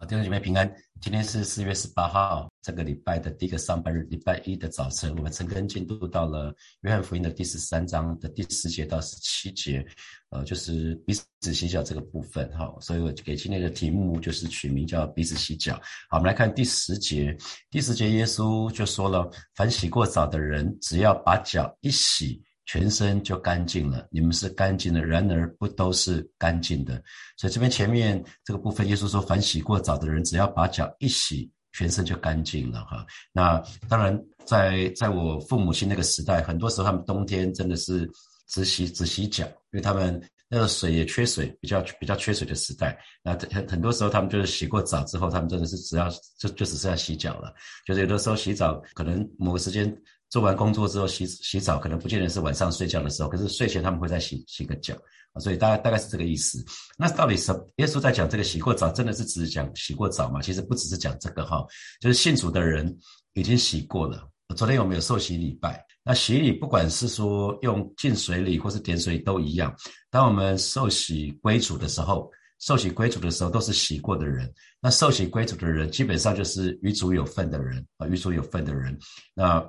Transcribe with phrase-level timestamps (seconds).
[0.00, 0.66] 好，弟兄姐妹平安。
[0.98, 9.86] 今天是四月十八号，这个礼拜的第一个上班日，礼拜一的早晨，我们陈根进度到了约翰福音的第十三章的第十节到十七节，
[10.30, 12.50] 呃，就是彼此洗脚这个部分。
[12.56, 15.74] 哈，所以我给今天的题目就是取名叫彼此洗脚。
[16.08, 17.36] 好，我们来看第十节。
[17.70, 22.42] 第十节，耶稣就说了：凡洗过澡的人，只要把脚一洗。
[22.70, 27.02] 全身就干净了，你们是干净的，然而不都是干净的。
[27.36, 32.84] 所以这边前面这个部分，耶稣说，凡洗过澡的人，只要把脚一洗，全身就干净了。
[32.84, 34.16] 哈，那当然，
[34.46, 38.08] 在在我父母亲那个时代，很多时候他们冬天真的是
[38.46, 42.96] 只洗只洗脚，因为他们那个水也缺水，比较比较缺水的时代。
[43.24, 46.08] 那很很多时候他们就是洗过澡之后，他们真的是只要
[46.38, 47.52] 就就只剩下洗脚了。
[47.84, 49.92] 就是有的时候洗澡，可能某个时间。
[50.30, 54.94] 做完工作之后洗洗澡，可能不见得是晚上睡觉的时候，可是睡前他们会再洗洗个脚
[55.32, 56.64] 啊，所以大概大概是这个意思。
[56.96, 60.40] 那到底什耶稣在讲这个洗过澡，真的是只讲洗过澡吗？
[60.40, 61.66] 其实不只是讲这个哈，
[62.00, 62.96] 就是信主的人
[63.34, 64.26] 已经洗过了。
[64.56, 69.72] 昨天我们有受洗礼拜，那洗礼不管是说用浸水礼或是点水都一样。
[70.10, 74.52] 当我们受洗归主的时候，受洗归主的时候都是洗过的人。
[74.80, 78.98] 那受洗归主的人基本上就是与主有份的人啊，与主有份的人。
[79.34, 79.64] 那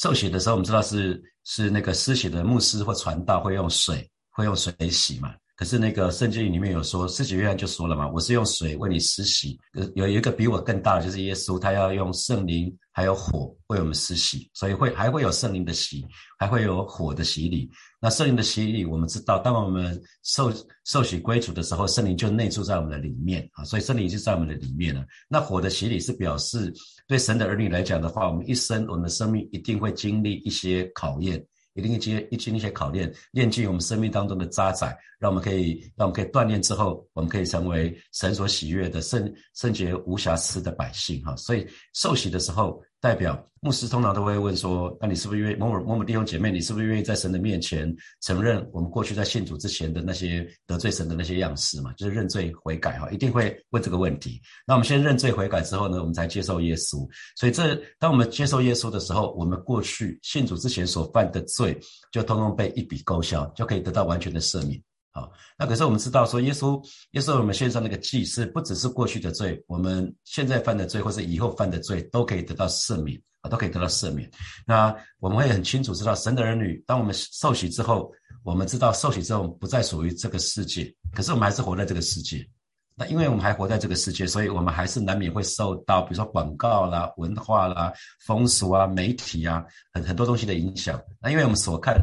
[0.00, 5.34] 受洗的时候，我们知道是是那个施洗的牧师或传道会用水，会用水洗嘛。
[5.60, 9.60] 可是那个圣经里面有说，施洗约翰就说了嘛，我是用水为你施洗。
[9.74, 16.02] 有有一个比我更大的，就是耶稣，他要用圣灵还有火为我们施洗，所以会还会有圣灵的洗，
[16.38, 17.70] 还会有火的洗礼。
[18.00, 20.50] 那圣灵的洗礼，我们知道，当我们受
[20.86, 25.04] 受洗归主的时候，圣灵就内住在我们的里面啊，所以圣灵就在我们的里面了。
[25.28, 26.72] 那火的洗礼是表示，
[27.06, 31.44] 对神的儿女来讲的话，我们一生我们的生命一定会经历一些考验。
[31.74, 41.34] 一定经一经历一些考验，炼尽我们生命当中的渣滓，让我们可以让我们可以锻炼之后，我们可以成为神所喜悦的圣圣洁无瑕疵的百姓哈。
[41.36, 42.82] 所以受洗的时候。
[43.00, 46.50] 代表牧师通常都会问说：“那你是不是愿意某某某某弟兄姐妹？
[46.50, 51.92] 你是不是愿意在神的面前承认我们过去在信主之前的那些得罪神的那些样式嘛？
[51.94, 54.40] 就是认罪悔改哈，一定会问这个问题。
[54.66, 57.08] 那我们先认罪悔改之后呢，我们才接受耶稣。
[57.36, 61.78] 所以这当我们接受耶稣的时候，我们过去信主之前所犯的罪
[62.12, 64.78] 就通通被一笔勾销，就可以得到完全的赦免。”
[65.12, 65.28] 好，
[65.58, 74.30] 那可是我们知道说，耶稣耶稣我们献上那个祭，是不只是过去的罪，我们现在犯的罪，或是以后犯的罪，都可以得到赦免啊，都可以得到赦免。
[74.64, 78.12] 那我们会很清楚知道，神的儿女，当我们受洗之后，
[78.44, 82.48] 我们知道受洗之后不再属于这个世界，可是我们还是活在这个世界。
[82.94, 87.92] 那因为我们还活在这个世界，所以我们还是难免会受到，比如说广告啦、文化啦、
[88.26, 91.02] 风俗啊、媒体啊，很很多东西的影响。
[91.20, 92.00] 那因为我们所看、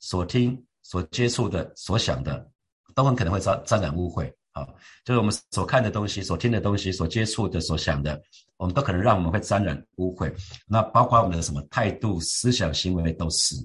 [0.00, 0.58] 所听。
[0.88, 2.48] 所接触的、所想的，
[2.94, 4.64] 都很可能会沾沾染污秽啊！
[5.04, 8.22] 就是我们所看的东西、所听的东西、所接触的、所想的，
[8.56, 10.32] 我们都可能让我们会沾染污秽。
[10.64, 13.56] 那包括我们的什么态度、思想、行为都是。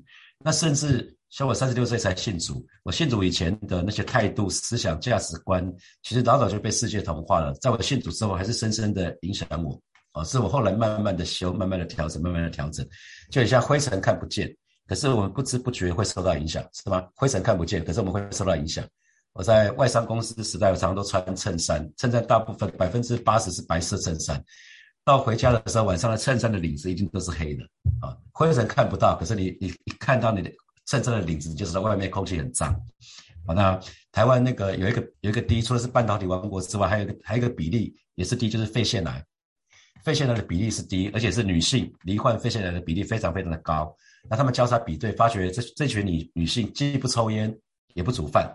[0.44, 5.64] 那甚至像我三十六岁才信主，我信主以前的那些态度、思想、价值观，
[6.02, 7.53] 其实老早就被世界同化了。
[7.62, 9.80] 在我信主之后，还是深深的影响我
[10.12, 10.24] 啊！
[10.24, 12.84] 是我后来慢慢的修、慢慢的调整、慢慢的调整，
[13.30, 14.52] 就像灰尘看不见。
[14.88, 17.08] 可是我们不知不觉会受到影响，是吗？
[17.16, 18.86] 灰尘看不见，可是我们会受到影响。
[19.34, 24.44] 我在外商公司时代，我常常都穿衬衫，衬衫大部分百分之八十是白色衬衫。
[25.06, 27.64] 到回家的时候，晚上的衬衫的领子一定都是黑的
[28.02, 28.16] 啊。
[28.34, 30.52] 灰尘看不到，可是你你一看到你的
[30.86, 32.74] 衬衫的领子，就知道外面空气很脏。
[33.47, 33.80] 好，那
[34.12, 39.25] 台湾那个有一个有一个低，除了是半导体王国之外，还有一个还有一个比例也是低，就是肺腺癌。
[40.03, 43.96] 肺腺癌的比例是低，而且是女性罹患肺腺癌的比例非常非常的高。
[44.30, 47.54] 那他们交叉比对，发觉这这群女女性既不抽烟，
[47.94, 48.50] 也不煮饭。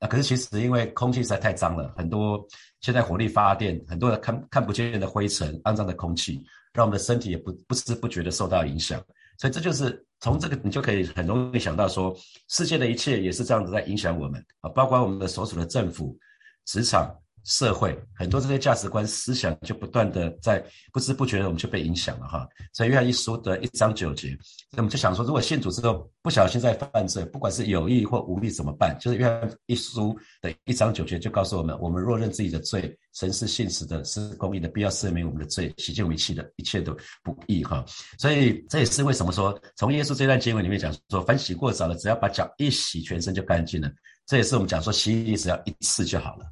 [0.00, 2.44] 那可是其实因为空气实在太脏了，很多
[2.80, 9.02] 现在火力发电，很多的看看不见的灰尘、肮脏的空气，让我们的身体也不不知不觉的受到影响。
[9.38, 12.14] 所以这就是从这个你就可以很容易想到说，
[12.48, 16.18] 世界的一切也是这样子在影响我们啊，包括我们的所属的政府、
[16.64, 17.16] 职场。
[17.44, 24.36] 社会很多这些价值观思想就不断的在不知不觉的我们就被影响了哈，所以约翰一书的一章九节，
[24.70, 28.96] 那我们就想说，如果信主之后不小心在犯罪，不管是有意或无意怎么办？
[29.00, 36.94] 就是约翰一书的一章九节就告诉我们，我们若认自己的罪，神是信实的，是公义的，必要赦免我们的罪，洗净我们一切的一切的
[37.24, 37.84] 不义哈。
[38.18, 43.90] 所以这也是为什么说，从耶稣这段经文里面讲说，凡洗过澡的，只要把脚一洗，全身就干净了。
[44.26, 46.46] 这也是我们讲说，洗礼只要一次就好了。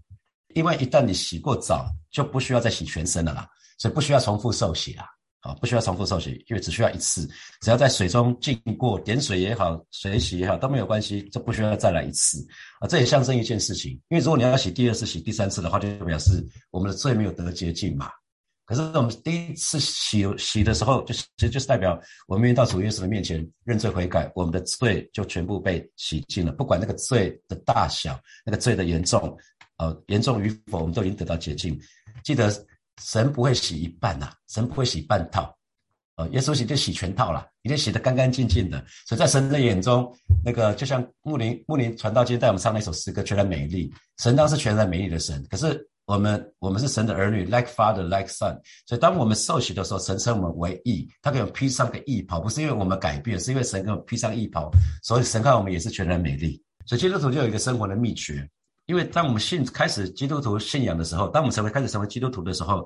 [0.54, 3.48] 因为一旦你洗过澡，就不需要再洗全身了啦，
[3.78, 5.04] 所以不需要重复受洗啦。
[5.40, 7.26] 啊，不需要重复受洗，因为只需要一次，
[7.62, 12.46] 只要在水中浸过，点水也好，水洗也好都没有关系，就不需要再来一次
[12.78, 12.86] 啊。
[12.86, 18.10] 这也象征一件事情，因为如果你要洗第二次、洗第三次的话，就表示我们的罪没有得洁净嘛。
[18.66, 21.98] 可是我们第一次洗洗的时候，就其实就是代表
[22.28, 29.34] 我们到主耶稣的面前认罪悔改，我们的罪就全部被洗净了，不管那个罪的大小，那个罪的严重，
[29.80, 31.76] 呃，严重与否，我们都已经得到洁净。
[32.22, 32.52] 记得。
[33.02, 35.56] 神不会洗一半呐，神不会洗半套，
[36.16, 38.76] 呃，耶稣洗就洗全套了，一定洗得干干净净的。
[39.06, 43.90] 所以在神的眼中，那个就像牧林牧林传道今天带我们唱那首诗歌，全然美丽。
[44.18, 48.54] 神当是全然美丽的神，可是我们我们是神的儿女，like father like son。
[48.84, 54.70] 所以当我们受洗的时候，神称我们为义，他给我们披上个义袍，不是因为我们改变，是因为神给我们披上义袍，
[55.02, 56.62] 所以神看我们也是全然美丽。
[56.84, 58.46] 所以基督徒就有一个生活的秘诀。
[58.90, 62.84] 因为当我们信开始基督徒信仰的时候，当我们成为开始成为基督徒的时候，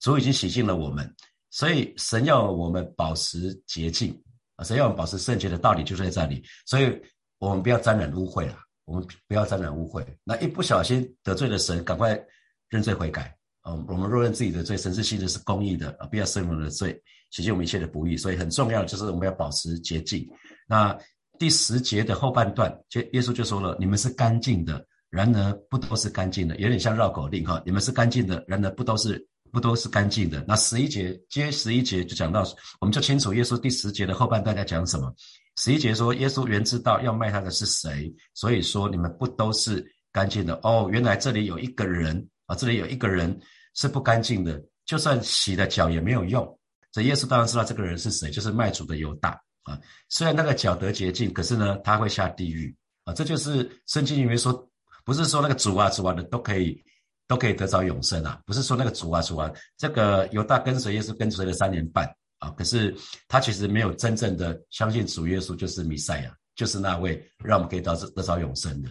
[0.00, 1.10] 主已经洗净了我们，
[1.50, 4.14] 所以神要我们保持洁净
[4.56, 7.00] 啊，神要我们保持圣洁的道理就在这里，所以
[7.38, 10.04] 我们不要沾染污秽了，我们不要沾染污秽。
[10.24, 12.22] 那一不小心得罪了神，赶快
[12.68, 13.72] 认罪悔改啊！
[13.88, 18.14] 我们若认自己的罪，神是信的是公义的啊，不要生我们的罪，洗净我们一切的不义。
[18.14, 20.28] 所以很重要的就是我们要保持洁净。
[20.68, 20.94] 那
[21.38, 27.62] 第十节的后半段，就耶稣就说了：“你们是干净的。”然而不都是干净的，有点像绕口令哈。
[27.64, 30.44] 你们是干净的，然而不都是不都是干净的。
[30.46, 32.44] 那十一节接十一节就讲到，
[32.80, 35.14] 我们就清楚耶稣第十节的后半段在讲什么。
[35.56, 39.82] 十一节说耶稣原知道要卖他的是谁，所以说你们不都是
[40.12, 40.88] 干净的哦。
[40.92, 43.40] 原来这里有一个人啊，这里有一个人
[43.74, 46.58] 是不干净的，就算洗了脚也没有用。
[46.92, 49.30] 这耶稣当然知道这个人是谁，就是卖主的犹大
[49.62, 49.78] 啊。
[50.08, 52.74] 虽然那个脚得洁净，可是呢他会下地狱
[53.04, 53.14] 啊。
[53.14, 54.68] 这就是圣经里面说。
[55.06, 56.82] 不是说那个主啊主啊的都可以
[57.28, 62.04] 都可以得着永生啊，不是说那个主啊主啊，这个犹大跟随耶稣跟随了三年半
[62.40, 62.92] 啊，可是
[63.28, 68.90] 他其实没有真正的相信主耶稣就是弥赛亚，就是那位让我们可以到得得着永生的。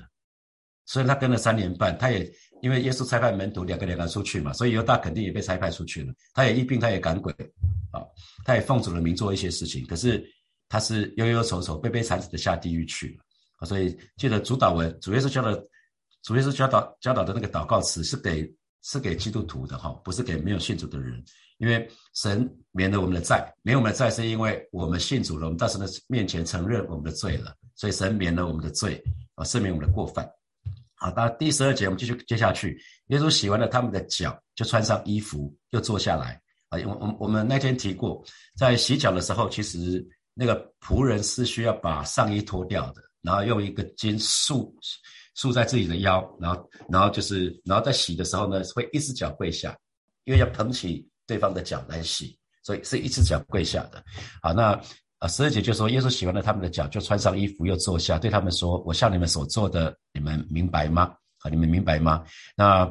[0.86, 2.32] 所以他跟了三年半，他也
[2.62, 6.14] 因为耶稣差派门徒两个两个出去嘛，所以犹大肯定也被差派出去了。
[6.34, 7.34] 他也疫病，他也赶鬼
[7.92, 8.00] 啊，
[8.46, 10.26] 他也奉主的名做一些事情，可是
[10.70, 13.24] 他是忧忧愁愁、悲悲惨惨的下地狱去了
[13.58, 13.68] 啊。
[13.68, 15.62] 所以记得主导文，主耶稣教的。
[16.25, 18.51] 主耶稣教导教导的那个祷告词是给
[18.81, 21.24] 是给基督徒的哈，不是给没有信主的人。
[21.60, 29.01] 因为神免了我们的债，免我们的债是因为我们信主了，我们到神的面前承认我们的罪了，所以神免了我们的罪
[29.36, 30.27] 啊，赦免我们的过犯。
[30.95, 32.78] 好，到第十二节我们继续接下去。
[33.07, 36.80] 耶稣洗完了他们的脚，就穿上衣服，又坐下来啊。
[36.86, 38.21] 我我我们那天提过，
[38.57, 44.75] 在洗脚的时候，其实那个仆人是需要把上衣脱掉的，然后用一个金束。
[45.36, 49.78] 束在自己的腰，然后，然后就是，然后在洗的时候呢，会一只脚跪下，
[50.24, 54.04] 因为要捧起对方的脚来洗，所以是一只脚跪下的。
[54.42, 54.80] 好，那
[55.20, 61.14] 啊，十二节就说，耶稣洗完了他们的脚，就穿上衣服，又坐下，对他们说：“我向你们所做的，你们明白吗？
[61.40, 62.24] 啊，你们明白吗？”
[62.56, 62.90] 那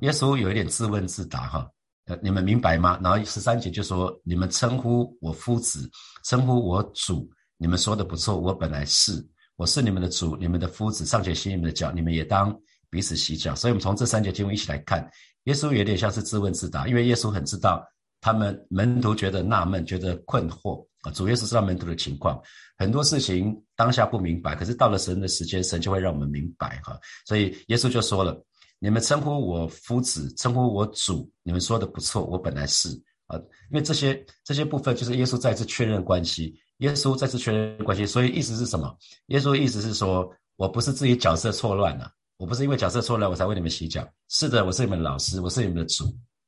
[0.00, 1.70] 耶稣有一点自问自答哈，
[2.06, 2.98] 呃，你们明白吗？
[3.02, 5.90] 然后十三节就说：“你们称呼我夫子，
[6.24, 9.24] 称呼我主，你们说的不错，我本来是。”
[9.56, 12.58] 我是你们的主，你们的夫子，尚且洗你们的脚，你们也当
[12.90, 13.54] 彼此洗脚。
[13.54, 15.08] 所以，我们从这三节经文一起来看，
[15.44, 17.84] 耶稣有点像是自问自答，因为耶稣很知道
[18.20, 21.10] 他们门徒觉得纳闷、觉得困惑啊。
[21.12, 22.40] 主耶稣知道门徒的情况，
[22.78, 26.98] 很多事情当下不明白，可是到了神的时间，神就会让我们明白哈。
[27.26, 28.42] 所以，耶稣就说了
[28.80, 32.88] ：“你们称呼我夫子，称呼我主，你们说的不错，我本来是
[33.26, 33.38] 啊。”
[33.70, 36.54] 因为这些这些部分，就是耶稣再次确认关系。
[36.78, 38.96] 耶稣再次确认关系，所以意思是什么？
[39.26, 44.06] 耶稣意思是说，我不是自己角色错乱了，我不是因为角色错乱我才为你们洗脚。
[44.28, 46.04] 是的，我是你们老师，我是你们的主，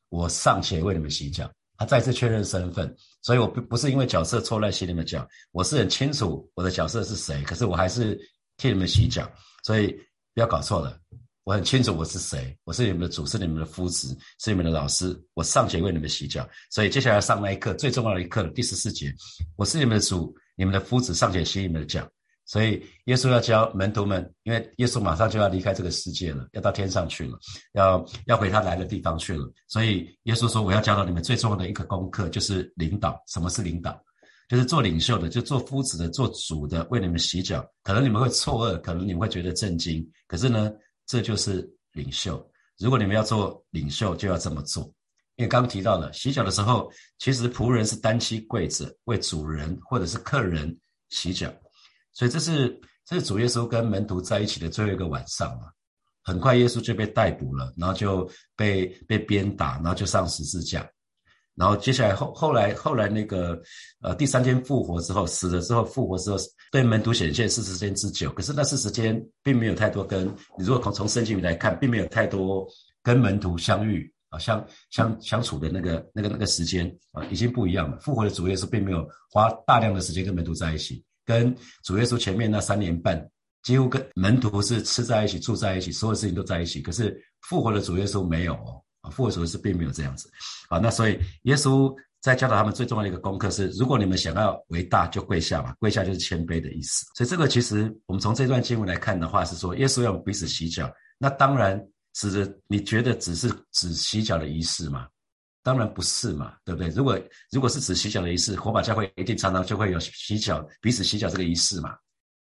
[0.08, 1.50] 我尚且为你们洗脚。
[1.76, 8.16] 他再次确认身份，所以我不不是因为角色错乱洗你们脚，我是很清楚我的角色是谁，可是我还是
[8.56, 9.28] 替你们洗脚。
[9.64, 9.88] 所以
[10.34, 10.96] 不要搞错了，
[11.44, 16.48] 我很清楚我是谁，我是你们的主，是你们的夫子，是你们的老师，我尚且为你们洗脚。
[16.70, 19.14] 所以接下来上那一课最重要的一课第十四节，
[19.56, 22.08] 我是你们的主，你们的夫子尚且洗你们的脚。
[22.46, 27.38] 所以耶稣要教门徒们，因为耶稣马上就要离开这个世界了，要到天上去了，
[27.74, 29.46] 要要回他来的地方去了。
[29.68, 33.22] 所以耶稣说，我要教导你们最重要的一个功课，就是领导。
[33.28, 34.02] 什么是领导？
[34.48, 37.62] 就是做领袖的，就做夫子的，做主的，为你们洗脚。
[37.82, 40.72] 可能你们会错愕，可能你们会觉得震惊，可是呢？
[41.06, 42.44] 这就是领袖。
[42.78, 44.84] 如果你们要做领袖，就要这么做。
[45.36, 50.76] 因为刚提到了洗脚的时候，其实仆人是单膝跪着为主人或者是客人
[51.08, 51.52] 洗脚，
[52.12, 55.72] 所以这是这是主耶稣跟门徒在一起的最后一个晚上嘛。
[56.22, 60.88] 很快耶稣就被逮捕了，然后就被被鞭打，然后就上十字架。
[61.56, 63.60] 然后接下来后后来后来那个
[64.00, 66.36] 呃第三天复活之后死了之后复活之后
[66.72, 70.26] 对门徒显现四十天之久，可是那四十天并没有太多跟
[70.58, 72.66] 你如果从从圣经里来看，并没有太多
[73.02, 77.98] 跟门徒相遇啊相相相处的那个那个那个时间啊已经不一样了。
[78.00, 83.30] 复活的主耶稣并没有花大量的时间跟门徒在一起，跟主耶稣前面那三年半
[83.62, 86.82] 几乎跟门徒是吃在一起住在一起，所有事情都在一起。
[86.82, 88.82] 可是复活的主耶稣没有哦。
[89.14, 90.28] 复活主是并没有这样子，
[90.68, 97.06] 啊，那所以耶稣在教导他们最重要的一个功课是，如果你们想要为大，就跪下嘛，跪下就是谦卑的意思。
[97.14, 100.92] 所以这个其实我们从这段经文来看的话，是说耶稣要彼此洗脚。
[101.18, 101.80] 那当然，
[102.14, 105.06] 是指你觉得只是指洗脚的仪式吗？
[105.62, 106.88] 当然不是嘛，对不对？
[106.88, 107.18] 如果
[107.50, 111.96] 如果是指洗脚的仪式，火把教会一定常常就会有洗脚、彼此洗脚这个仪式嘛？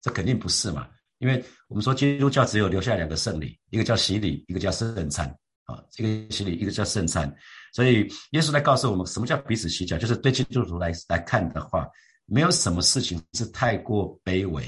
[0.01, 0.87] 这肯定不是嘛，
[1.19, 5.35] 因为我们说基督教只有留下两个圣礼，一个叫洗礼，一个叫圣餐。
[5.69, 7.31] 啊，这个洗礼，一个叫圣餐，
[7.75, 11.87] 所以耶稣来告诉我们，什么叫彼此洗脚，就是对基督徒来来看的话，
[12.25, 14.65] 没有什么事情是太过卑微，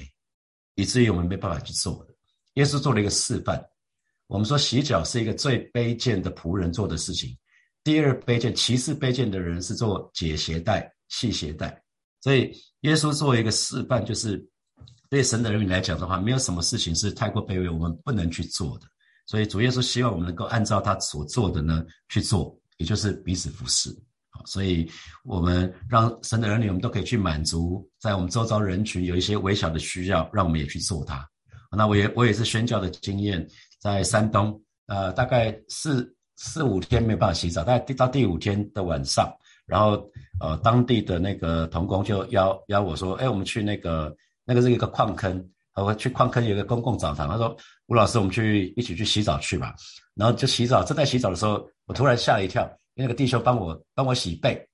[0.75, 2.15] 以至于我们没办法去做的。
[2.55, 3.65] 耶稣做了一个示范，
[4.27, 7.35] 我们说洗脚是一个最卑贱的仆人做的事情，
[7.83, 11.83] 第二卑贱、其次卑贱的人是做解鞋带、系鞋带，
[12.21, 14.47] 所以耶稣作为一个示范，就是
[15.09, 18.87] 对神的人民来讲的话，没有什么事情是太过卑微，我们不能去做的。
[19.31, 23.89] 所以主耶稣希望我们能够按照他所做的呢去做，也就是彼此服侍。
[24.29, 24.91] 好，所以
[25.23, 31.25] 我们让神的儿女，我们都可以去满足在我们周遭人群有一些微小的需要，让我们也去做它。
[31.71, 33.47] 那我也我也是宣教的经验，
[33.79, 39.33] 在山东，呃，大概四四五天没有办法洗澡，大概到第五天的晚上，
[39.65, 40.05] 然后
[40.41, 44.13] 呃，当地的那个童工就邀邀我说，哎，我们去那个
[44.45, 45.49] 那个是一个矿坑。
[45.77, 47.57] 我去矿坑有一个公共澡堂，他说
[47.91, 49.75] ：“吴老师，我们去一起去洗澡去吧。”
[50.15, 52.63] 然后就洗澡，正在洗澡的时候，我突然吓了一跳，
[52.95, 54.65] 因为那个弟兄帮我帮我洗背。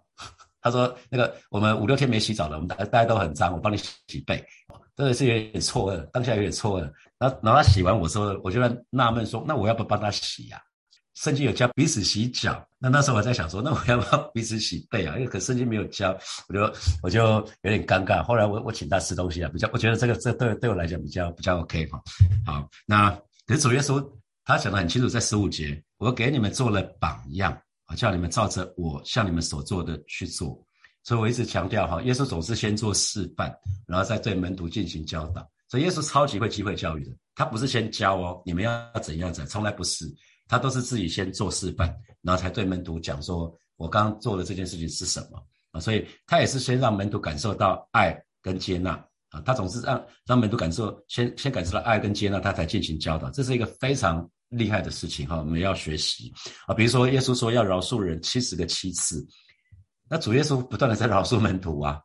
[0.60, 4.44] 他说：“那个我们五六天没洗澡了，我们大家大家都很脏，我帮你洗背。”
[4.94, 6.92] 真的是有点错愕，当下有点错愕。
[7.18, 10.60] 然后然后他洗完，我说：“我就在纳闷说，那我要不帮他洗呀？”
[11.14, 15.14] 圣经有教彼此洗脚，那那时候我在想说，那我要不要彼此洗背啊？
[15.16, 16.16] 因为可圣经没有教，
[16.48, 17.20] 我就我就
[17.62, 18.22] 有点尴尬。
[18.22, 22.02] 后来我我请他吃东西啊，比较我觉得这个这对对我来讲比较比较 OK 哈。
[22.44, 23.10] 好，那
[23.46, 24.06] 可是主耶稣
[24.44, 27.56] 他讲的很清楚，在十五节，我给你们做了榜样
[27.88, 30.62] 我，叫你们照着我向你们所做的去做。
[31.02, 33.50] 所以我一直强调哈，耶稣总是先做示范，
[33.86, 35.48] 然后再对门徒进行教导。
[35.68, 40.04] 所以耶稣超级会机会教育的，他不是先教哦，你们要怎样怎，从来不是。
[40.48, 48.92] 他都是自己先做示范，然后才对门徒讲说：“我刚刚做的这件事情是什么啊？”所以他也是先让门徒感受到爱跟接纳
[49.30, 49.40] 啊。
[49.44, 53.30] 他总是让让门徒感受先先感受到爱跟接纳，他才进行教导。
[53.30, 56.32] 这是一个非常厉害的事情哈，我们要学习
[56.66, 56.74] 啊。
[56.74, 59.26] 比如说耶稣说要饶恕人七十个七次，
[60.08, 62.00] 那主耶稣不断的在饶恕门徒啊，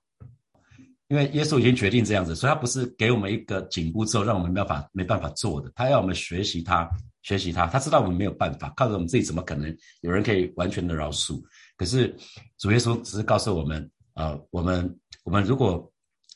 [1.10, 6.90] 因为耶稣已经决定这样子，所以他不是给我们一个紧箍之后让我们没办法没办法做的，他要我们学习他。
[7.24, 11.42] 学习他，他知道我们没有办法，靠着我们自己怎么可能有人可以完全的饶恕？
[11.78, 12.16] 可是
[12.58, 15.92] 主耶稣只是告诉我们，呃，我们我们如果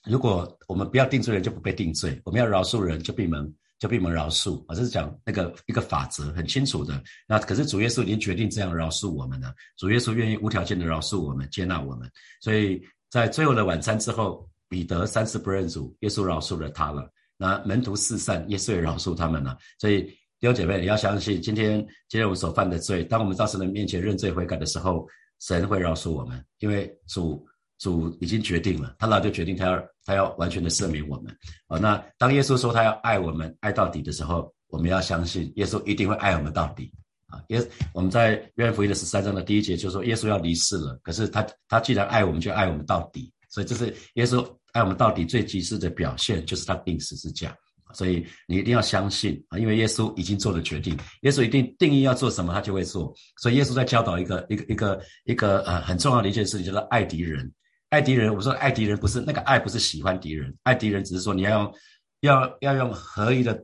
[0.05, 4.63] 如果我们不要定罪人，就不被定罪；我们要饶恕人，就闭门就闭门饶恕。
[4.67, 7.03] 啊，这是讲那个一个法则，很清楚的。
[7.27, 12.07] 那可是主耶稣已经决定这样饶恕我们了，主耶稣愿意无条件的饶恕我们，接纳我们。
[12.41, 17.11] 所以在最后的晚餐之后，彼得三次不认主，耶稣饶恕了他了。
[17.37, 19.57] 那门徒四散，耶稣也饶恕他们了。
[19.79, 20.15] 所以。
[20.45, 25.07] 弟兄姐妹，你要相信，今天今天我们所犯的罪，当我们到神的面前认罪悔改的时候，
[25.39, 27.43] 神会饶恕我们，因为主
[27.79, 31.35] 主已经决定了，他老就决定他要他要完全的赦免我们。
[31.69, 36.91] 哦，那当耶稣说他要爱我们爱到底的时候，我们要相信耶稣一定会爱我们到底。
[37.25, 37.59] 啊，耶
[37.91, 43.33] 我们在约翰福音的十三章的第一节就说耶稣要离世了，可是他他既然爱我们，就爱我们到底。
[43.49, 47.57] 所以这是耶稣爱我们到底最极致的表现，就是他定十字架。
[47.95, 53.13] 所以你一定要相信啊，因为耶稣已经做了决定，耶稣一定定义要做什么，他就会做。
[53.41, 57.49] 所以耶稣在教导一个一个一个一个呃很重要的一件事情，叫做爱敌人。
[57.89, 61.73] 爱敌人，我说爱敌人不是那个爱，不是喜欢敌人，爱敌人只是说你要用
[62.21, 63.63] 要要用合一的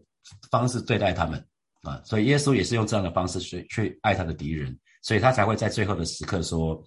[0.49, 1.43] 方式对待他们
[1.81, 2.01] 啊。
[2.05, 6.81] 所以耶稣也是用这样的方式去去爱他的敌人，所以他才会在最后的时刻说，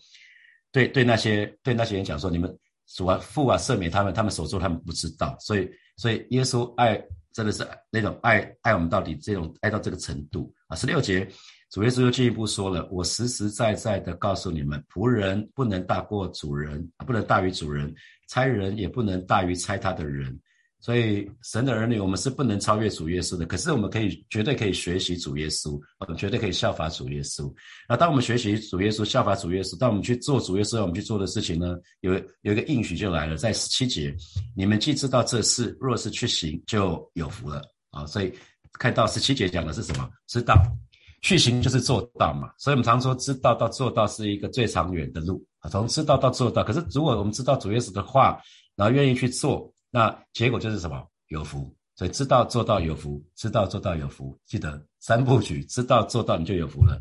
[0.73, 2.59] 对对那些对那些人讲说，你们
[2.95, 5.37] 主啊父啊赦免他们，他们所做他们不知道。
[5.41, 7.05] 所以所以耶稣爱。
[7.35, 10.76] 真的是那种爱爱我们到底，这种爱到这个程度啊！
[10.76, 11.29] 十六节，
[11.69, 17.93] 主耶稣又进一步说了：“我实实在在的告诉你们，仆人不能大过主人，不能大于主人；
[18.29, 20.38] 差人也不能大于差他的人。
[20.85, 23.47] 所以神的儿女，我们是不能超越主耶稣的。
[23.47, 27.50] 可是我们可以绝对可以学习主耶稣，我们绝对可以效法主耶稣。
[27.88, 31.75] 那当我们学习主耶稣、效法主耶稣，当我们去做主耶稣要我们去做的事情呢？
[32.03, 32.12] 有
[32.43, 34.14] 有一个应许就来了，在十七节，
[34.55, 38.05] 你们既知道这事，若是去行，就有福了啊！
[38.05, 38.31] 所以
[38.75, 40.07] 看到十七节讲的是什么？
[40.26, 40.55] 知道
[41.23, 42.50] 去行就是做到嘛。
[42.59, 45.71] 所以我们常说，知道到做到是一个最长远的路啊。
[45.71, 48.38] 从知道到做到，可是如果我们知道主耶稣的话，
[48.76, 49.73] 然后愿意去做。
[49.95, 51.07] 那结果就是什么？
[51.29, 54.37] 有福，所以知道做到有福，知道做到有福。
[54.45, 57.01] 记得三部曲，知道做到你就有福了。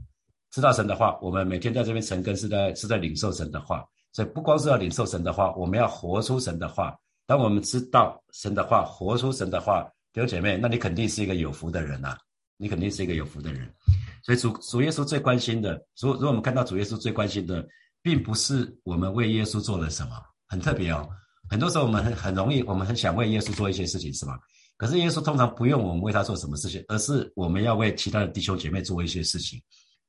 [0.51, 6.95] 知道神的话，我们每天在这边成根是在是在领受神的话，所以不光是要领受神的话，我们要活出神的话。
[7.25, 9.81] 当我们知道神的话，活出神的话，
[10.13, 12.15] 弟兄姐妹，那你肯定是一个有福的人呐，
[12.57, 13.73] 你肯定是一个有福的人。
[14.21, 17.67] 所以主主耶稣最关心的，如如果我们看到主耶稣最关心的，
[18.03, 20.11] 并不是我们为耶稣做了什么，
[20.47, 21.09] 很特别哦。
[21.53, 24.39] 很多时候我们很很容易，我们很想为耶稣做一些事情，是吗？
[24.75, 29.61] 可是耶稣通常不用我们为他做什么事情，而是我们要为其他的弟兄姐妹做一些事情。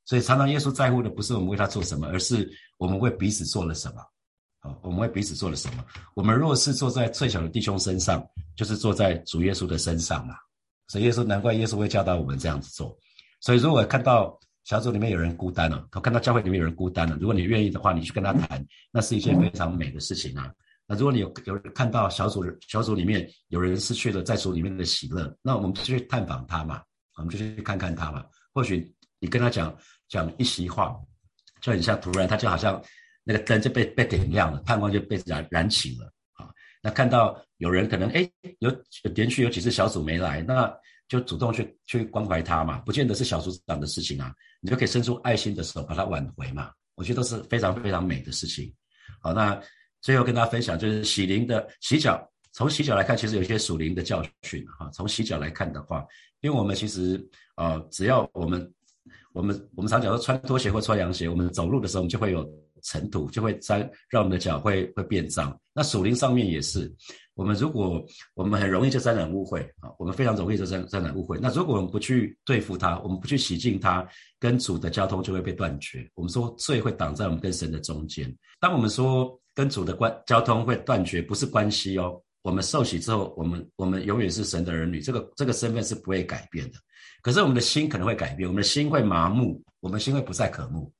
[0.07, 3.97] 所以常常耶稣在乎的不是我们为他做什么，而是我们为彼此做了什么。
[4.61, 5.85] 好，我们为彼此做了什么？
[6.15, 10.35] 我们若是坐在最小的弟兄身上，就是坐在主耶稣的身上嘛。
[10.89, 12.97] 所以耶稣难怪耶稣会教导我们这样子做。
[13.43, 14.35] 所以如果看到
[14.65, 20.51] 小组里面有人孤单了，看到教会里面有人孤单了，如果你愿意的话，你去跟他谈，那是一件非常美的事情啊。
[20.87, 26.83] 那如果你有有看到小组小组里面有人失去了在组里面的喜乐，那我们就去探访他嘛，
[27.17, 28.23] 我们就去看看他嘛。
[28.53, 29.75] 或许你跟他讲
[30.09, 30.95] 讲一席话，
[31.63, 32.79] 就很像突然他就好像
[33.23, 36.53] 那个灯就被被点亮了，盼望就被燃燃起了啊。
[36.83, 38.71] 那看到有人可能哎有
[39.15, 40.71] 连续有几次小组没来，那
[41.09, 46.71] 就主动去去关怀他嘛，不见得是小组长的事情啊，你就可以伸出爱心的手把他挽回嘛。
[46.95, 48.71] 我觉得都是非常非常美的事情。
[49.23, 49.59] 好，那。
[50.05, 52.23] 最后跟大家分享，就是洗灵的洗脚。
[52.53, 54.91] 从洗脚来看，其实有一些属灵的教训哈。
[54.93, 56.05] 从洗脚来看的话，
[56.43, 58.71] 因为我们其实呃，只要我们
[59.33, 62.47] 我们我们常讲说穿拖鞋或穿凉鞋，我们走路的时候，我们就会有
[62.85, 65.59] 尘土，就会沾，让我们的脚会会变脏。
[65.75, 66.89] 那属灵上面也是，
[67.35, 68.01] 我们如果
[68.35, 71.39] 我们很容易就沾染污秽啊，我们非常容易就沾沾染污秽。
[71.43, 74.07] 那如果我们不去对付它，我们不去洗净它，
[74.39, 76.09] 跟主的交通就会被断绝。
[76.15, 78.33] 我们说罪会挡在我们跟神的中间。
[78.61, 79.37] 当我们说。
[79.57, 82.21] 跟主的关交通会断绝，不是关系哦。
[82.43, 86.79] 我们受洗之后，我们我们永远是神的儿女，这个这个身份是不会改变的。
[87.23, 90.93] 可是我们的心可能会改变，我们的心会麻木，我们心会不再渴慕，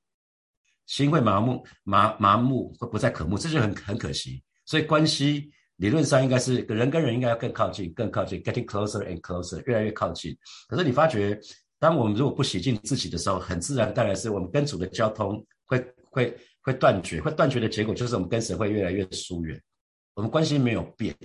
[0.85, 4.43] 心会麻木麻麻木会不再可慕，这就很很可惜。
[4.65, 10.37] 所以关系理论上应该是人跟人应该要更靠近，更靠近，getting closer and closer，越来越靠近。
[10.67, 11.39] 可是你发觉，
[11.79, 16.37] 当我们如果不洗净自己的时候，很自然带来是我们跟主的交通会会。
[16.65, 19.61] 会断绝，会断绝的结果就是我们跟神会越来越疏远。
[20.15, 21.15] 我们关系没有变，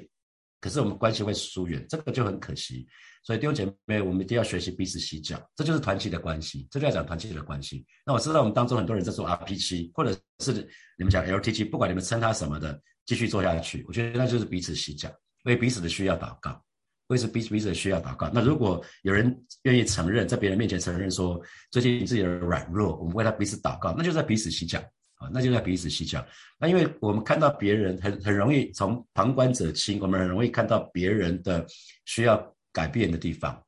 [0.60, 2.86] 可是我们关系会疏远，这个就很可惜。
[3.22, 6.66] 所以弟兄姐妹，我们一定要学习彼此洗脚，这就是团契的关系。
[6.70, 7.84] 这就要讲团契的关系。
[8.04, 10.52] 那我知道我们当中很多人在做 RP 七，或者是
[10.96, 13.84] 你们讲 LT 七，不管你们称它什么的，继续做下去。
[13.86, 15.10] 我觉得那就是彼此洗脚，
[15.44, 16.62] 为彼此的需要祷告，
[17.08, 18.30] 为是彼此彼此的需要祷告。
[18.32, 24.82] 那如果有人愿意承认，在别人面前承认说最近自己的软弱，我们为他彼此祷告，那就在彼此洗脚。
[25.20, 26.26] 啊，那就在彼此洗脚。
[26.58, 31.62] 那因为我们看到别人很很容易从旁观者清，我们很容易看到别人的
[32.06, 32.38] 需要
[32.72, 33.60] 改变的地方。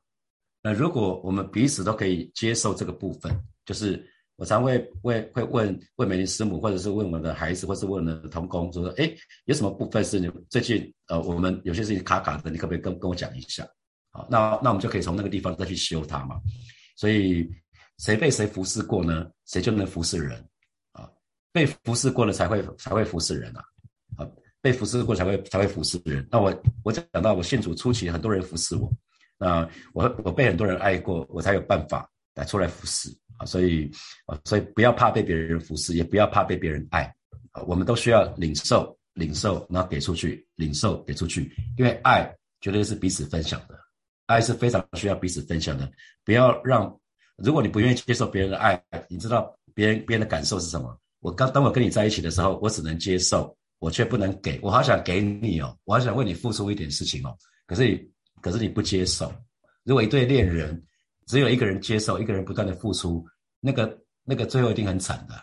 [0.61, 3.33] 那如果我们彼此都可以接受这个部分，
[3.65, 4.01] 就是
[4.35, 9.13] 我常会会会问问美玲师母，或者是问我的孩子，或是问我的同工，就说：哎，
[9.45, 13.67] 有什么部分是你最近呃，我们有些事情卡卡的，你可不可以跟跟我讲一下？
[14.11, 16.39] 好，那那我们就可以从那个地方再去修它嘛。
[16.95, 17.49] 所以
[17.97, 19.29] 谁被谁服侍过呢？
[19.45, 20.39] 谁就能服侍人
[20.93, 21.09] 啊。
[21.51, 23.63] 被服侍过了才会才会服侍人，啊，
[24.63, 26.25] 被服侍过才会才会服侍人。
[26.31, 28.89] 那我我讲到我信主初期，很多人服侍我，
[29.37, 33.45] 那我我被很多人爱过，我才有办法来出来服侍啊。
[33.45, 33.91] 所以
[34.25, 37.03] 啊，所以不要怕被别人服侍，也不要怕被别人爱
[37.51, 37.61] 啊。
[37.63, 43.77] 我们都需要领受领受，然后给出去，领受给出去，因为爱绝对是彼此分享的，
[44.27, 45.91] 爱是非常需要彼此分享的。
[46.23, 46.97] 不要让，
[47.35, 50.97] 如果你不愿意接受别人的爱，你知道别人别人的感受是什么？
[51.19, 54.57] 我刚当我跟你在一起的时候，我只能接受，我却不能给。
[54.63, 57.37] 我好想给你哦，我好想为你付出一点事情哦。
[57.67, 57.99] 可是你，
[58.41, 59.29] 可是你不接受。
[59.83, 60.81] 如果一对恋人
[61.27, 63.25] 只有一个人接受，一个人不断的付出，
[63.59, 65.35] 那个那个最后一定很惨的。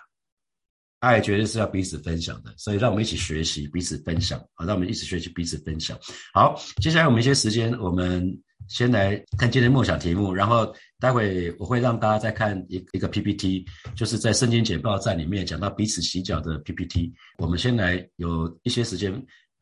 [1.00, 5.98] 爱绝对是要彼此分享的，所以让我们一起学习彼此分享好，让我们一起学习彼此分享。
[6.32, 8.42] 好，接下来我们一些时间，我们。
[8.68, 13.64] 先来看今天梦想题目，然后待会我会让大家再看一一个 PPT，
[13.96, 17.12] 就是在圣经简报站里面讲到彼此洗脚的 PPT。
[17.38, 19.12] 我们先来有一些时间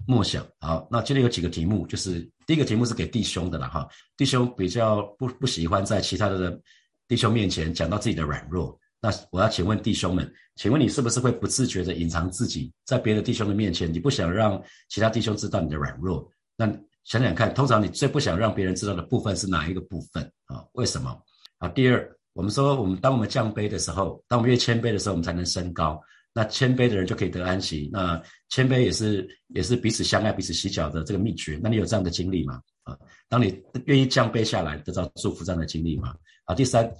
[0.06, 0.46] 默想。
[0.60, 3.88] 好，那今天有几个题目，就是第一个题目是给弟兄的了哈。
[4.16, 6.60] 弟兄比较不不喜欢在其他的
[7.06, 8.78] 弟兄面前讲到自己的软弱。
[9.00, 16.28] 那我要请问弟兄们，请问你是不是会不自觉的隐藏自己，在别的弟兄的面前，你不想让其他弟兄知道你的软弱？
[16.56, 16.66] 那
[17.04, 20.64] 想想看，通常你最不想让别人知道的部分是哪一个部分啊？
[20.72, 21.16] 为什么？
[21.58, 26.00] 啊，第二，我们说我们当我们降卑的时候，当我们越谦卑的时候，我们才能升高。
[26.34, 27.88] 那谦卑的人就可以得安息。
[27.92, 31.58] 那谦卑也是也是彼此相爱、彼此洗脚的这个秘诀。
[31.62, 32.60] 那你有这样的经历吗？
[32.84, 32.96] 啊，
[33.28, 36.14] 当你愿意降卑下来，得到祝福这样的经历吗？
[36.44, 36.90] 啊，第三。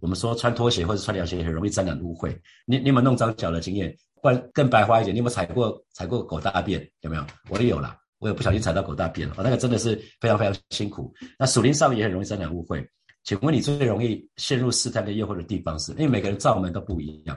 [0.00, 2.36] 我们说穿拖鞋或者穿凉鞋很容易沾染污秽。
[2.66, 3.96] 你你有没有弄脏脚的经验？
[4.20, 6.84] 更更白花一点，你有没有踩过踩过狗大便？
[7.02, 7.24] 有没有？
[7.48, 9.34] 我也有啦，我也不小心踩到狗大便了。
[9.38, 11.12] 那个真的是非常非常辛苦。
[11.36, 12.88] 那属灵上也很容易沾染误会。
[13.24, 15.90] 请问你最容易陷入试探的诱惑的地方是？
[15.92, 17.36] 因为每个人造门都不一样，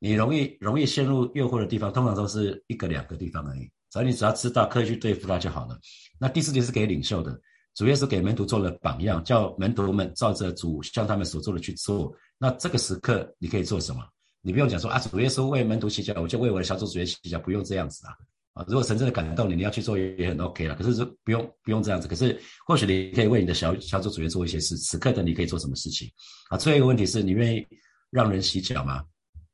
[0.00, 3.70] 你容易容易陷入诱惑的地方，通常都是一个两个地方而已。
[3.90, 5.78] 所以你只要知道，刻意去对付它就好了。
[6.18, 7.40] 那第四点是给领袖的。
[7.74, 12.12] 主耶稣给门徒做了榜样，叫门徒们照着主向他们所做的去做。
[12.38, 14.02] 那这个时刻你可以做什么？
[14.40, 18.12] 你不用讲说啊，主耶稣为门徒洗脚，我就为我的小组主耶稣洗脚，不用这样子啊。
[18.54, 20.74] 啊，如果神真的感动你，你要去做也很 OK 了。
[20.74, 22.06] 可是不用不用这样子。
[22.06, 24.76] 可是或许你可以为你的小小组主耶做一些事。
[24.76, 26.10] 此刻的你可以做什么事情？
[26.50, 27.66] 啊，最后一个问题是你愿意
[28.10, 29.02] 让人洗脚吗？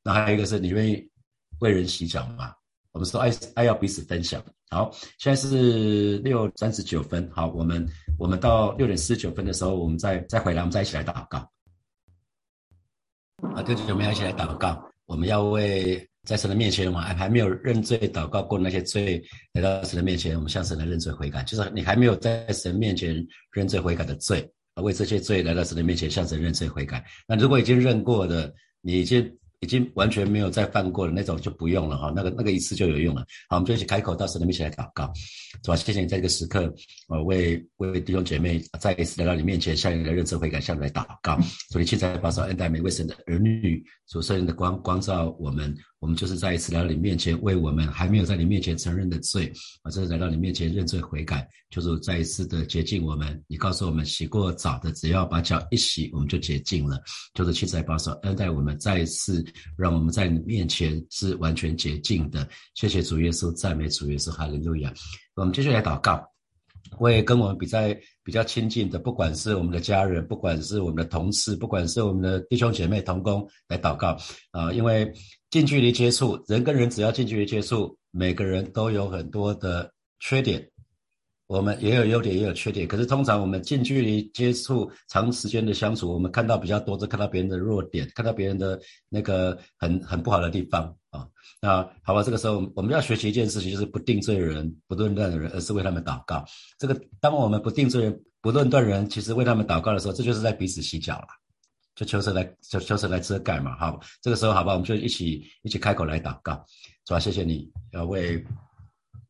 [0.02, 1.08] 那还有一个是你愿意
[1.60, 2.52] 为人洗脚吗？
[2.90, 4.42] 我们说爱爱要彼此分享。
[4.70, 7.30] 好，现在是六三十九分。
[7.32, 7.86] 好，我们
[8.18, 11.38] 我们到六点四十九分的时候，我们再再回来，我们再一起来祷告。
[13.54, 14.84] 啊，弟兄们要一起来祷告。
[15.06, 21.42] 我们要为在神的面前嘛，还还没有认罪祷告过那些罪来到神的面前，我们向神来认罪悔改。
[21.44, 27.02] 就是你还没有在神面前认罪悔改的罪，为这些罪来到神的面前向神认罪悔改。
[27.26, 29.34] 那如果已经认过的，你已经。
[29.60, 33.26] 已经完全没有再犯过的那种就不用了哈，那个那个一次就有用了。
[33.48, 35.12] 好，我们就一起开口到神的面前来祷告，
[35.64, 36.72] 主啊，谢谢你在这个时刻，
[37.08, 41.36] 呃，为为弟兄姐妹再一次来到你面前，向你来认罪悔改，向你来祷告。
[41.72, 45.76] 主，你现在保守恩待每位神的儿女，主圣灵的光光照我们。
[46.00, 53.42] 我们就是再一次来到你面前，为我们还没有在你面前承认的罪，啊，这是来到你面前认罪悔改，就是再一次的洁净我们。
[53.48, 57.00] 你告诉我们，洗过澡的，只要把脚一洗，我们就洁净了。
[57.34, 59.44] 就是七彩保守恩待我们，再一次
[59.76, 62.48] 让我们在你面前是完全洁净的。
[62.74, 64.92] 谢谢主耶稣，赞美主耶稣，哈利路亚。
[65.34, 66.22] 我们继续来祷告。
[67.00, 74.16] 为跟我们比在比较亲近的，不管是我们的家人，不管是我们的同事，不管是我们的弟兄姐妹同工来祷告
[74.52, 75.12] 啊，因为
[75.50, 80.68] 近距离接触，人跟人只要近距离接触，每个人都有很多的缺点。
[81.46, 82.86] 我们也有优点，也有缺点。
[82.86, 91.26] 可是通常我们近距离接触、长时间的相处，我们看到比较多，是看到别人的弱点，看到别人的那个很很不好的地方啊。
[91.62, 96.44] 那好吧，这个时候我们要学习一件事情，就是不定罪人、不论断人，而是为他们祷告。
[96.78, 101.28] 这个当我们不定罪人、不论断人，其实为他们祷告的时候，这就是在彼此洗脚了，
[101.98, 103.76] 就求神来求求神来遮盖嘛。
[103.76, 106.64] 好，这个时候好吧，我们就一起一起开口来祷告，
[107.04, 108.44] 主啊，谢谢你要为。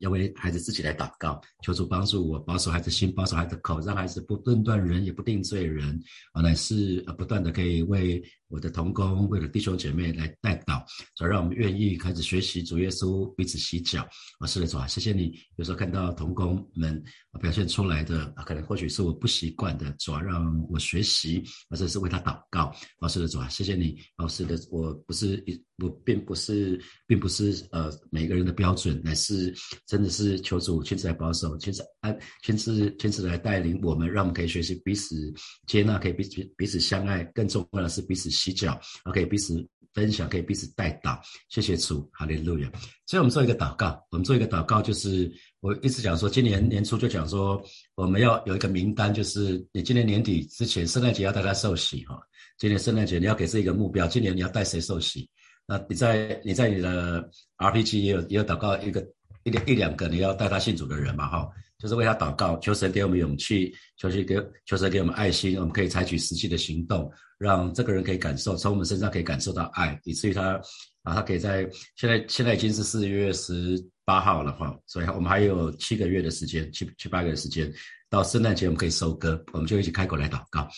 [0.00, 6.00] 要为孩子自己来祷告，求主帮助我保守孩子心，保守孩子口，让孩子不论断人，也不定罪人，
[6.30, 14.06] 啊，乃是不断的可以为我的同工，为了弟兄姐妹来代祷，以让我们愿意开始学习主耶稣彼此洗脚。
[14.40, 15.38] 啊，是的，主啊，谢谢你。
[15.56, 17.02] 有时候看到同工们
[17.40, 22.74] 表现出来的，啊，可能或许是我不习惯的，主要让我学习，或者是为他祷告。
[23.00, 23.98] 啊，是的，主啊，谢谢你。
[24.16, 25.62] 啊，是的，我不是一。
[25.80, 29.54] 我，并不是，并不是，呃，每个人的标准，乃是
[29.86, 35.32] 真的是求主亲自来保守，亲自安，亲自亲自来带领我们，让我们可以学习彼此
[35.66, 38.80] 接纳，可以彼此彼此相爱，更重要的是彼此洗脚，
[39.12, 41.18] 可以彼此分享，可以彼此带祷。
[41.48, 42.70] 谢谢主，哈利路亚。
[43.06, 45.30] 所以我们做一个祷告，我们做一个祷告，就是
[45.60, 47.62] 我一直讲说，今年年初就讲说，
[47.94, 52.20] 我们要有一个名单，就是你今年年底之前，圣诞节要带他受洗哈。
[52.58, 55.28] 今年圣诞节你要给自己一个目标，今年你要带谁受洗？
[55.66, 59.06] 那你在你在你的 RPG 也有也有祷告一个
[59.44, 64.36] 一两一两个你要带他信主的人嘛哈，就是为他祷告，求神给我们勇气，求神给
[64.66, 70.60] 求神给我们爱心，我们可以采取实际的行动，让这个人可以感受从我们身上可以感受到爱，以至于他
[71.04, 77.72] 啊他可以在现在现在已经是四月十八号了哈，所以我们还有七个月的时间，七七八个月时间
[78.10, 80.68] 到圣诞节我们可以收割，我们就一起开口来祷告。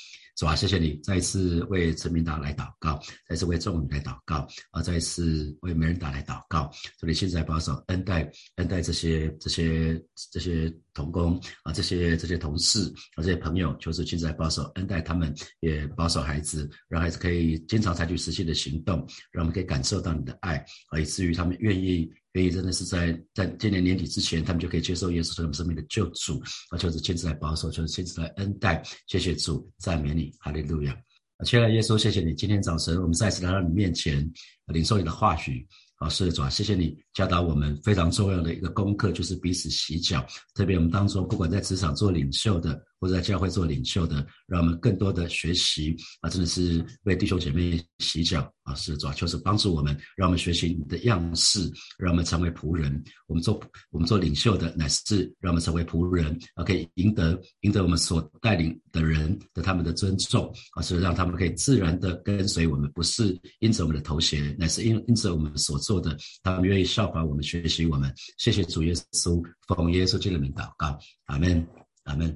[0.40, 2.98] 主啊，谢谢你再一次为陈明达来祷告，
[3.28, 6.70] 再一次为众人来祷告，啊，再一次为梅人达来祷告。
[6.98, 20.56] 这里现在保守恩待恩待这些这些这些同工啊，这些这些同事啊，这些朋友，就是现在保守恩待他们，也保守孩子，让孩子可以经常采取实际的行动，让我们可以感受到你的爱，
[20.88, 22.10] 啊，以至于他们愿意。
[22.34, 28.80] 愿意真的是在在今年年底之前，他们就可以接受耶稣成为生命的救主，啊，就是亲自来保守，就是亲自来恩待。
[29.08, 30.96] 谢谢主，赞美你，哈利路亚。
[31.44, 34.30] 亲爱的耶稣，谢谢你，今天早晨我们再次来到你面前，
[34.66, 35.66] 领受你的话语。
[35.96, 40.24] 啊，是主啊，谢谢你教导我们非常重要的一个功课，就是彼此洗脚。
[40.54, 42.80] 特别我们当中，不管在职场做领袖的。
[43.00, 51.60] 或者在教会做领袖的，让我们更多的学习啊，真的是为弟兄姐妹洗脚啊，是主要就是帮助我们，让我们学习你的样式，
[51.96, 53.02] 让我们成为仆人。
[53.26, 68.12] 我们做我们做领袖的，乃是让我们成为仆人啊，可以赢得赢得我们所带领的人的他们的尊重啊，是让他们可以自然的跟随我们，不是因着我们的头衔，乃是因因着我们所做的，他们愿意效法我们，学习我们。
[68.38, 71.66] 谢谢主耶稣，奉耶稣基督的名祷告，阿门，
[72.04, 72.34] 阿门。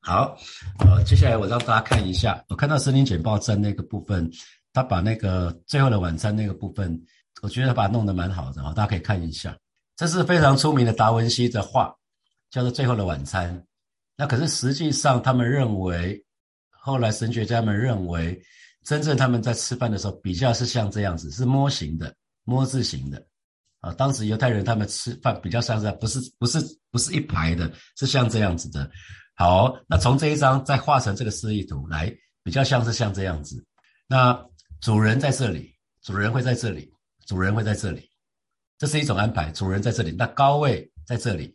[0.00, 0.38] 好，
[0.78, 4.30] 呃，接下来我让大家看一下，我看到森林简报站那个部分，
[4.72, 6.98] 他把那个最后的晚餐那个部分，
[7.42, 9.56] 我觉得他把它弄得蛮好的哈，大家可以看一下，
[9.96, 11.94] 这是非常出名的达文西的画，
[12.50, 13.54] 叫做《最后的晚餐》。
[14.16, 16.24] 那可是实际上他们认为，
[16.70, 18.40] 后来神学家们认为，
[18.84, 23.22] 真正他们在吃饭的时候比较是像这样子，是摸形的，摸字形的
[23.80, 23.92] 啊。
[23.94, 26.58] 当时犹太人他们吃饭比较像是，不是不是
[26.90, 28.90] 不是一排的，是像这样子的。
[29.34, 32.12] 好，那从这一张再画成这个示意图来，
[32.42, 33.64] 比较像是像这样子。
[34.08, 34.36] 那
[34.80, 36.92] 主人在这里，主人会在这里，
[37.26, 38.10] 主人会在这里，
[38.78, 39.50] 这是一种安排。
[39.52, 41.54] 主人在这里，那高位在这里，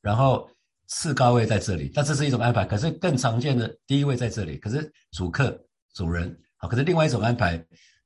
[0.00, 0.50] 然后
[0.88, 2.64] 次高位在这里，那这是一种安排。
[2.64, 5.56] 可是更常见的第一位在这里，可是主客
[5.94, 7.64] 主人好，可是另外一种安排，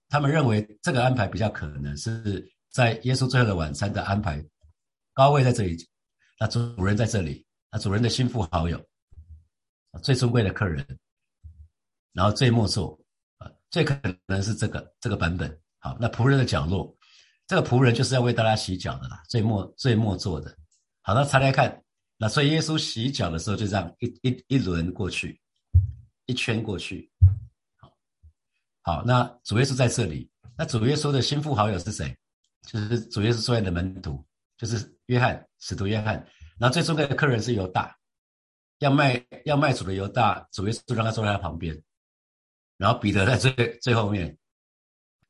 [0.09, 4.43] 他们认为这个安排比较可能是在耶稣最后的晚餐的安排，
[5.13, 5.77] 高位在这里，
[6.39, 8.81] 那主人在这里，那主人的心腹好友。
[10.05, 10.87] 最尊贵的客人，
[12.13, 12.97] 然后最末座，
[13.39, 15.51] 啊，最可能是这个这个版本。
[15.81, 16.97] 好，那仆人的角落，
[17.49, 20.57] 这个仆人就是要为大家洗脚的啦，最末最末座的。
[21.03, 21.83] 好，那猜猜看，
[22.17, 25.41] 那所以耶稣洗脚的时候就这样一一一轮过去，
[26.27, 27.11] 一圈过去。
[27.79, 27.93] 好，
[28.83, 32.17] 好，那主耶稣在这里，那主耶稣的心腹好友是谁？
[32.73, 34.25] 就是主耶稣所爱的门徒，
[34.57, 36.15] 就是约翰，使徒约翰。
[36.59, 37.97] 然后最尊贵的客人是犹大。
[38.79, 41.77] 要卖要卖主的犹大，主耶稣让他坐在他旁边，
[42.79, 43.53] 然后彼得在最
[43.83, 44.35] 最后面，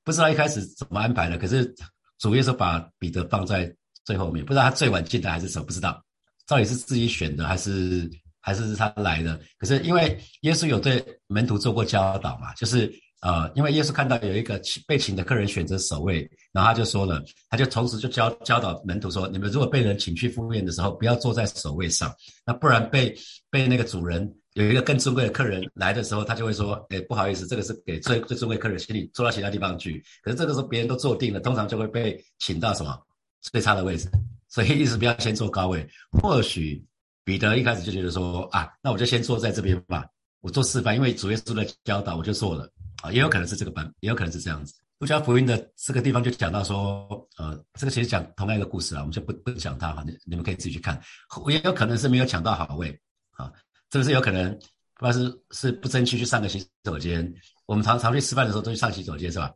[0.04, 1.74] 不知道一开始怎么安排的，可是
[2.18, 3.74] 主耶稣把彼得放在
[4.04, 6.00] 最后面，不知道他最晚进的还是什么，不知道
[6.46, 8.08] 到底是自己选的还是
[8.40, 9.40] 还是他来的。
[9.58, 12.92] 可是因为耶稣有对门徒做过教导嘛，就是。
[13.22, 22.12] 呃，因为耶稣看到有一个被请的客人选择守卫，然后他就说了，他就同时就教教导门徒说：你们如果被人请去赴宴的时候，不要坐在首位上，
[22.44, 23.16] 那不然被
[23.50, 30.02] 被那个主人有一个更尊贵的客人来的时候，他就会说：哎，不好意思，这个是给最最尊贵客人，请你坐到其他地方去。
[30.22, 32.98] 可是这个时候别人都坐定了，通常就会被请到什么
[33.40, 34.10] 最差的位置，
[34.48, 35.88] 所以意思不要先坐高位。
[36.20, 36.84] 或许
[37.24, 40.04] 彼得一开始就觉得说：啊，那我就先坐在这边吧，
[40.40, 42.68] 我做示范，因为主耶稣的教导，我就做了。
[43.02, 44.74] 啊，也有可能是这个版，也有可能是这样子。
[45.00, 51.00] 路加福音的这个地方就讲到说，呃，这个其实讲同样一个故事啊，我们就不不讲它哈，你你们可以自己去看。
[51.48, 52.90] 也有可能是没有抢到好位，
[53.30, 53.50] 啊，
[53.88, 54.52] 这个是有可能，
[54.96, 57.34] 不管是是不争气去上个洗手间。
[57.64, 59.50] 我们常常去吃饭的时候都去上洗手间是吧？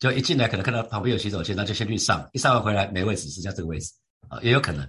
[0.00, 3.92] 就一进来可能看到旁边有洗手间，那就先去上，一上完回来没位置，剩下这个位置
[4.28, 4.84] 啊，也有可能，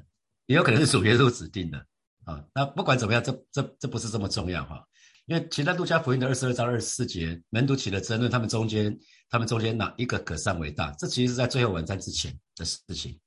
[0.48, 1.78] 也有可能是主耶稣指定的
[2.26, 2.44] 啊。
[2.56, 4.84] 那不管怎么样，这这这不是这么重要哈。
[5.28, 8.98] 因为其他路加福音的二十二章二十四节，门徒起了争论，他们中间，
[9.32, 10.92] 他们中间哪一个可上为大？
[11.00, 13.18] 这其实是在最后晚餐之前的事情。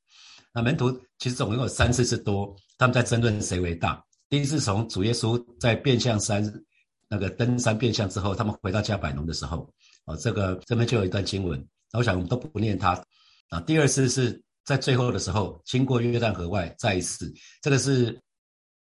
[0.53, 4.05] 那门徒其实总共有三次之多，他们在争论谁为大。
[4.29, 6.45] 第一次从主耶稣在变相山
[7.09, 9.69] 那个登山变相之后，他们回到加百农的时候，
[10.05, 13.03] 哦，这个这边就有一段经文，我想我们都不念它。
[13.49, 18.21] 啊，第二次是在最后的时候，经过约旦河外再一次，这个是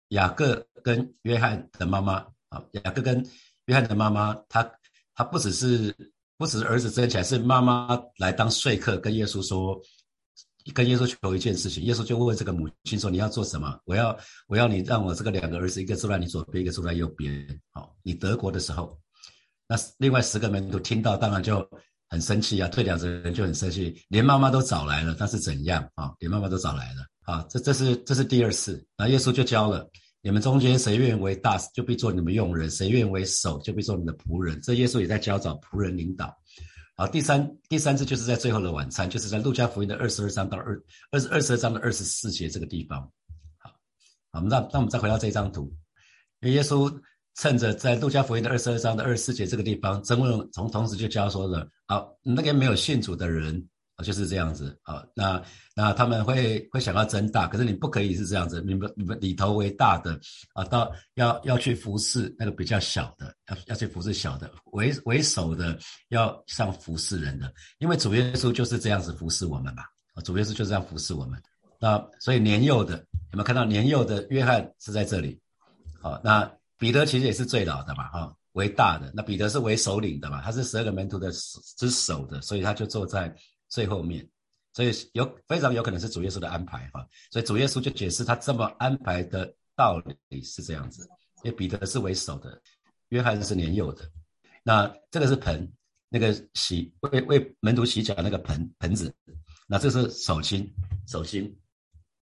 [0.09, 2.25] 雅各跟约翰的妈妈。
[2.49, 3.25] 啊，雅各跟
[3.65, 4.69] 约翰的妈妈，他
[5.13, 5.95] 他不只是
[6.41, 9.79] 不只是儿子争起来，是妈妈来当说客，跟耶稣说，
[10.73, 11.83] 跟耶稣求一件事情。
[11.83, 13.79] 耶稣就问这个母亲说：“你要做什么？
[13.85, 17.47] 我要我要你让我这个两个儿子，一个坐在你左边，一个坐在右边。
[17.69, 18.97] 好，你德国的时候，
[19.67, 21.63] 那另外十个门徒听到，当然就
[22.09, 26.11] 很生气啊，退两个人就很生气，连妈妈都找来了，那是怎样啊？
[26.17, 27.45] 连妈妈都找来了啊！
[27.51, 29.87] 这这是这是第二次，那耶稣就教了。
[30.23, 34.61] 你们中间谁愿为大，就必做你们用人；谁愿为首，就必做你的仆人。
[34.61, 36.31] 这耶稣也在教导仆人领导。
[36.95, 40.79] 好，第三第三次就是在最后的晚餐，就是在路加福音的二十二章到二
[41.09, 43.01] 二十二十二章的二十四节这个地方。
[43.57, 43.75] 好，好，
[44.33, 45.73] 我们那那我们再回到这张图，
[46.41, 46.93] 因为耶稣
[47.37, 53.67] 趁着在路加福音的二十二章的二十四节这个地方，争论从同时就教说了，好，那个没有信主的人。
[54.01, 55.41] 就是这样子啊，那
[55.75, 60.19] 那他们会会想要增大，可是你不可以是这样子，你们你们里头为大的
[60.53, 65.77] 啊，到要要去服侍那个比较小的，要要去服侍小的，为为首的
[66.09, 69.83] 要上服侍人的，因为主耶稣就是这样子服侍我们嘛，
[70.13, 71.41] 啊，主耶稣就是这样服侍我们，
[71.79, 72.97] 那所以年幼的
[73.31, 75.39] 有没有看到年幼的约翰是在这里？
[76.01, 81.31] 好，那彼得其实也是最老的嘛，哈，为大的，那彼得是为首领的嘛，他是十二个门徒的
[81.77, 83.33] 之首的，所以他就坐在。
[83.71, 84.27] 最后面，
[84.73, 91.07] 所以有非常有可能是主耶稣的安排哈，所以主耶稣就解释他这么安排的道理是这样子，
[91.43, 92.61] 因为彼得是为首的，
[93.09, 94.03] 约翰是年幼的，
[94.61, 95.71] 那这个是盆，
[96.09, 99.13] 那个洗为为门徒洗脚那个盆盆子，
[99.67, 100.69] 那这是手心
[101.07, 101.57] 手心，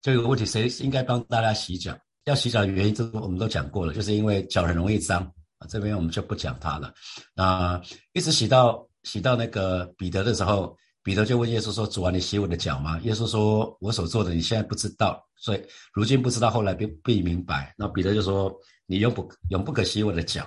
[0.03, 1.99] 就有个问题，谁应该帮大家洗脚？
[2.25, 5.23] 要洗脚的原因，这个我们都讲过了，就是因为脚很容易脏
[5.57, 6.93] 啊，这边我们就不讲它了。
[7.35, 7.81] 那
[8.13, 10.77] 一直洗到洗到那个彼得的时候。
[11.09, 15.63] 彼得就问耶稣说：“主啊，你洗我的脚吗？”耶稣说：“我所做的，你现在不知道，所以
[15.95, 20.47] 如今不知道，后来必必明白。”那彼得就说：“你永不永不可洗我的脚。”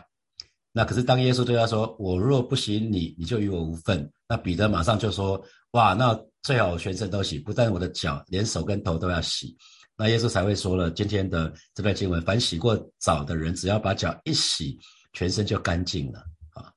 [0.72, 5.44] 那可是当耶稣对他说：“我若不洗你，你就与我无份。”那彼得马上就说
[5.74, 9.58] ：“哇，那最好全身都洗，不但我的脚，连手跟头都要洗。”
[9.98, 14.78] 那耶稣才会说了今天的这段经文：“凡洗过澡的人，只要把脚一洗，
[15.14, 16.20] 全身就干净了。”
[16.54, 16.72] 啊，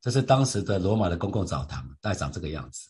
[0.00, 2.88] 这是当时的罗马的公共澡堂，大概长这个样子。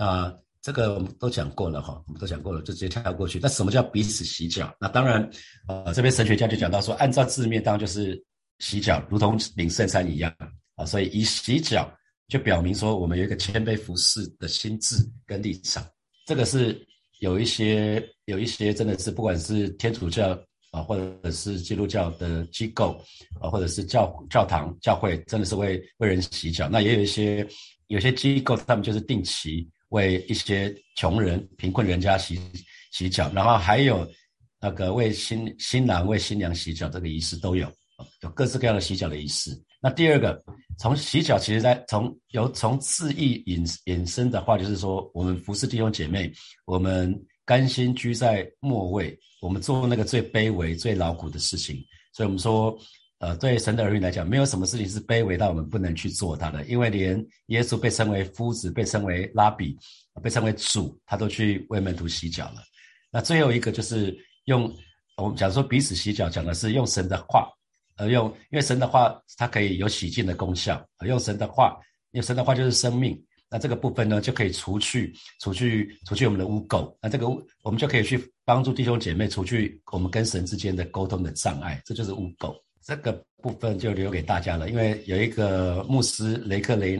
[0.00, 3.38] 啊，这个我们都讲过了哈，我们都讲过了，就直接跳过去。
[3.38, 4.74] 那什么叫彼此洗脚？
[4.80, 5.30] 那当然，
[5.68, 8.18] 呃，这边神学家就讲到说，按照字面，当然就是
[8.60, 10.34] 洗脚，如同领圣餐一样
[10.76, 10.86] 啊。
[10.86, 11.92] 所以以洗脚
[12.28, 15.86] 就表明说，我们有一个谦卑服侍的心智跟立场。
[16.24, 16.80] 这个是
[17.18, 20.30] 有一些有一些真的是，不管是天主教
[20.70, 22.98] 啊，或者是基督教的机构
[23.38, 26.70] 啊，或者是教教堂教会，真的是为为人洗脚。
[26.70, 27.46] 那也有一些
[27.88, 29.68] 有些机构，他们就是定期。
[29.90, 32.40] 为一些穷人、贫困人家洗
[32.90, 34.04] 洗脚，然后还有
[34.60, 37.70] 那个为新新郎、为新娘洗脚这个仪式都有，
[38.22, 39.50] 有各式各样的洗脚的仪式。
[39.80, 40.42] 那第二个，
[40.78, 46.32] 从洗脚其实在从由从字义引引申的话，就是说我们服侍弟兄姐妹，
[46.64, 51.76] 我们甘心居在末位，我们做那个最卑微、最劳苦的事情。
[52.12, 52.76] 所以我们说。
[53.20, 59.76] 呃，对神的儿女来讲，没有什么事情是卑微到我们不能去做它的，因为连耶稣被称为夫子，被称为拉比，
[60.22, 62.62] 被称为主，他都去为门徒洗脚了。
[63.10, 64.74] 那最后一个就是用
[65.18, 67.46] 我们讲说彼此洗脚，讲的是用神的话，
[67.96, 71.78] 呃，用因为神的话它可以有洗净的功效，用神的话，
[72.12, 77.28] 用神的话就是生命，那这个部分呢就可以除去除去除去我们的污垢，那这个
[77.62, 82.58] 我们就可以去帮助弟兄姐妹除去我们跟神之间的沟通的障碍，这就是污垢。
[82.84, 83.12] 这个
[83.42, 86.98] 部分就留给大家了，因为有一个牧师雷克雷，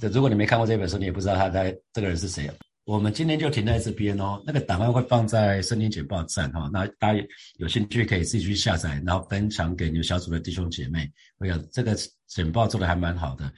[0.00, 2.50] 这如果你没看过这本书，你也不知道他在这个人是谁。
[2.84, 7.22] 我们今天就停在这边哦，那个档案会放在圣经简报站哈，那大家
[7.58, 11.06] 有兴趣可以自己去下载，然后分享给你们小组的弟兄姐妹。
[11.36, 11.94] 我想这个
[12.26, 13.52] 简报做的还蛮好的，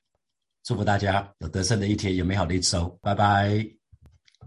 [0.65, 3.80] 祝福大家有得胜的一天，有美好的一周，拜拜。